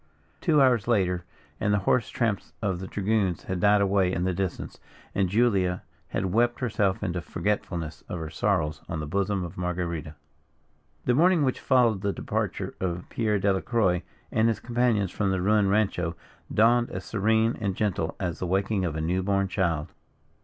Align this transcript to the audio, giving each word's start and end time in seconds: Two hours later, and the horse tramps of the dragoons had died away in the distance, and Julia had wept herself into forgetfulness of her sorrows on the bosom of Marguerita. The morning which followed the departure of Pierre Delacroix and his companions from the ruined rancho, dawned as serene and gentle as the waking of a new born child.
Two 0.41 0.59
hours 0.63 0.87
later, 0.87 1.25
and 1.59 1.71
the 1.71 1.77
horse 1.85 2.09
tramps 2.09 2.53
of 2.59 2.79
the 2.79 2.87
dragoons 2.87 3.43
had 3.43 3.59
died 3.59 3.81
away 3.81 4.11
in 4.11 4.23
the 4.23 4.33
distance, 4.33 4.79
and 5.13 5.29
Julia 5.29 5.83
had 6.07 6.33
wept 6.33 6.59
herself 6.59 7.03
into 7.03 7.21
forgetfulness 7.21 8.03
of 8.09 8.17
her 8.17 8.31
sorrows 8.31 8.81
on 8.89 8.99
the 8.99 9.05
bosom 9.05 9.43
of 9.43 9.57
Marguerita. 9.57 10.15
The 11.05 11.13
morning 11.13 11.43
which 11.43 11.59
followed 11.59 12.01
the 12.01 12.13
departure 12.13 12.73
of 12.79 13.07
Pierre 13.09 13.37
Delacroix 13.37 14.01
and 14.31 14.47
his 14.47 14.59
companions 14.59 15.11
from 15.11 15.29
the 15.29 15.39
ruined 15.39 15.69
rancho, 15.69 16.15
dawned 16.51 16.89
as 16.89 17.05
serene 17.05 17.55
and 17.61 17.75
gentle 17.75 18.15
as 18.19 18.39
the 18.39 18.47
waking 18.47 18.83
of 18.83 18.95
a 18.95 19.01
new 19.01 19.21
born 19.21 19.47
child. 19.47 19.91